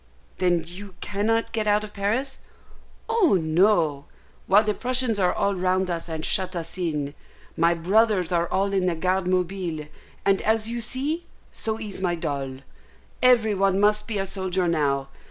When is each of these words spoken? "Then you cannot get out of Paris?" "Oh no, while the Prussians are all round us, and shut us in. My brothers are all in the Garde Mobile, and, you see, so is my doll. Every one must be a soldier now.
"Then 0.39 0.63
you 0.67 0.95
cannot 0.99 1.51
get 1.51 1.67
out 1.67 1.83
of 1.83 1.93
Paris?" 1.93 2.39
"Oh 3.07 3.37
no, 3.39 4.05
while 4.47 4.63
the 4.63 4.73
Prussians 4.73 5.19
are 5.19 5.31
all 5.31 5.53
round 5.53 5.91
us, 5.91 6.09
and 6.09 6.25
shut 6.25 6.55
us 6.55 6.75
in. 6.75 7.13
My 7.55 7.75
brothers 7.75 8.31
are 8.31 8.47
all 8.49 8.73
in 8.73 8.87
the 8.87 8.95
Garde 8.95 9.27
Mobile, 9.27 9.85
and, 10.25 10.41
you 10.65 10.81
see, 10.81 11.27
so 11.51 11.77
is 11.79 12.01
my 12.01 12.15
doll. 12.15 12.61
Every 13.21 13.53
one 13.53 13.79
must 13.79 14.07
be 14.07 14.17
a 14.17 14.25
soldier 14.25 14.67
now. 14.67 15.09